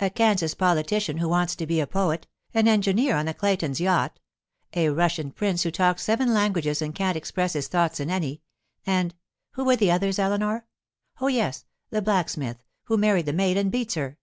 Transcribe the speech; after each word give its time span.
A 0.00 0.08
Kansas 0.08 0.54
politician 0.54 1.18
who 1.18 1.28
wants 1.28 1.54
to 1.54 1.66
be 1.66 1.78
a 1.78 1.86
poet, 1.86 2.26
an 2.54 2.66
engineer 2.66 3.14
on 3.16 3.26
the 3.26 3.34
Claytons' 3.34 3.80
yacht, 3.82 4.18
a 4.72 4.88
Russian 4.88 5.30
prince 5.30 5.62
who 5.62 5.70
talks 5.70 6.02
seven 6.04 6.32
languages 6.32 6.80
and 6.80 6.94
can't 6.94 7.18
express 7.18 7.52
his 7.52 7.68
thoughts 7.68 8.00
in 8.00 8.08
any, 8.08 8.40
and—who 8.86 9.64
were 9.66 9.76
the 9.76 9.90
others, 9.90 10.18
Eleanor? 10.18 10.64
Oh, 11.20 11.26
yes! 11.28 11.66
the 11.90 12.00
blacksmith 12.00 12.62
who 12.84 12.96
married 12.96 13.26
the 13.26 13.34
maid 13.34 13.58
and 13.58 13.70
beats 13.70 13.92
her. 13.92 14.16